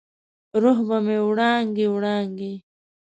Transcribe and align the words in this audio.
روح 0.61 0.79
به 0.87 0.97
مې 1.05 1.17
وړانګې، 1.27 1.85
وړانګې، 1.93 2.53